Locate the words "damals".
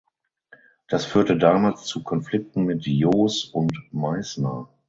1.37-1.85